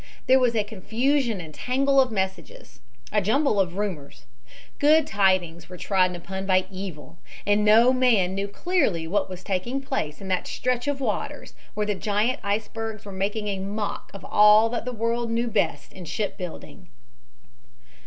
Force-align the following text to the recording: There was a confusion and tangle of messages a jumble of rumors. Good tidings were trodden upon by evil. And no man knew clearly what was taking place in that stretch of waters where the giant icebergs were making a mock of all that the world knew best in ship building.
There 0.25 0.39
was 0.39 0.55
a 0.55 0.63
confusion 0.63 1.39
and 1.39 1.53
tangle 1.53 2.01
of 2.01 2.09
messages 2.11 2.79
a 3.11 3.21
jumble 3.21 3.59
of 3.59 3.77
rumors. 3.77 4.25
Good 4.79 5.05
tidings 5.05 5.69
were 5.69 5.77
trodden 5.77 6.15
upon 6.15 6.47
by 6.47 6.65
evil. 6.71 7.19
And 7.45 7.63
no 7.63 7.93
man 7.93 8.33
knew 8.33 8.47
clearly 8.47 9.07
what 9.07 9.29
was 9.29 9.43
taking 9.43 9.79
place 9.79 10.19
in 10.19 10.27
that 10.29 10.47
stretch 10.47 10.87
of 10.87 11.01
waters 11.01 11.53
where 11.75 11.85
the 11.85 11.93
giant 11.93 12.39
icebergs 12.41 13.05
were 13.05 13.11
making 13.11 13.47
a 13.47 13.59
mock 13.59 14.09
of 14.11 14.25
all 14.25 14.69
that 14.69 14.85
the 14.85 14.91
world 14.91 15.29
knew 15.29 15.47
best 15.47 15.93
in 15.93 16.05
ship 16.05 16.35
building. 16.35 16.89